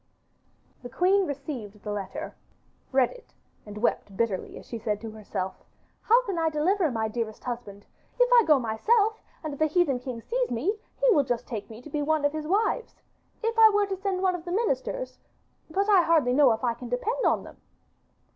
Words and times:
The 0.81 0.89
queen 0.89 1.27
received 1.27 1.83
the 1.83 1.91
letter, 1.91 2.35
read 2.91 3.11
it, 3.11 3.35
and 3.67 3.77
wept 3.77 4.17
bitterly 4.17 4.57
as 4.57 4.65
she 4.65 4.79
said 4.79 4.99
to 5.01 5.11
herself, 5.11 5.63
'How 6.01 6.25
can 6.25 6.39
I 6.39 6.49
deliver 6.49 6.89
my 6.89 7.07
dearest 7.07 7.43
husband? 7.43 7.85
If 8.19 8.27
I 8.33 8.43
go 8.47 8.57
myself 8.57 9.21
and 9.43 9.59
the 9.59 9.67
heathen 9.67 9.99
king 9.99 10.19
sees 10.19 10.49
me 10.49 10.75
he 10.99 11.11
will 11.11 11.23
just 11.23 11.45
take 11.47 11.69
me 11.69 11.83
to 11.83 11.89
be 11.91 12.01
one 12.01 12.25
of 12.25 12.33
his 12.33 12.47
wives. 12.47 12.95
If 13.43 13.59
I 13.59 13.69
were 13.69 13.85
to 13.85 13.95
send 13.95 14.23
one 14.23 14.33
of 14.33 14.43
the 14.43 14.51
ministers! 14.51 15.19
but 15.69 15.87
I 15.87 16.01
hardly 16.01 16.33
know 16.33 16.51
if 16.53 16.63
I 16.63 16.73
can 16.73 16.89
depend 16.89 17.23
on 17.27 17.43
them. 17.43 17.57